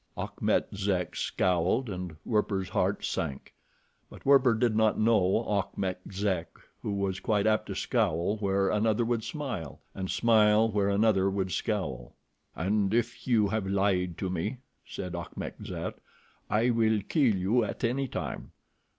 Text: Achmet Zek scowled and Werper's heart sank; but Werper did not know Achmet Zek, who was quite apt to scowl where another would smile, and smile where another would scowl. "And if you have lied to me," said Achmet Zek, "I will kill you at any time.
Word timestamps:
Achmet 0.17 0.67
Zek 0.73 1.15
scowled 1.15 1.87
and 1.87 2.15
Werper's 2.25 2.69
heart 2.69 3.05
sank; 3.05 3.53
but 4.09 4.25
Werper 4.25 4.55
did 4.55 4.75
not 4.75 4.99
know 4.99 5.43
Achmet 5.47 5.99
Zek, 6.11 6.49
who 6.81 6.93
was 6.95 7.19
quite 7.19 7.45
apt 7.45 7.67
to 7.67 7.75
scowl 7.75 8.37
where 8.37 8.71
another 8.71 9.05
would 9.05 9.23
smile, 9.23 9.79
and 9.93 10.09
smile 10.09 10.67
where 10.71 10.89
another 10.89 11.29
would 11.29 11.51
scowl. 11.51 12.15
"And 12.55 12.95
if 12.95 13.27
you 13.27 13.49
have 13.49 13.67
lied 13.67 14.17
to 14.17 14.31
me," 14.31 14.57
said 14.87 15.13
Achmet 15.15 15.57
Zek, 15.63 15.97
"I 16.49 16.71
will 16.71 17.01
kill 17.07 17.35
you 17.35 17.63
at 17.63 17.83
any 17.83 18.07
time. 18.07 18.53